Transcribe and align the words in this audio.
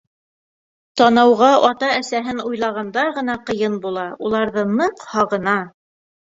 Танауға 1.01 1.49
ата-әсәһен 1.67 2.41
уйлағанда 2.45 3.03
ғына 3.19 3.37
ҡыйын 3.51 3.77
була, 3.85 4.07
уларҙы 4.31 4.65
ныҡ 4.81 5.07
һағына. 5.13 5.55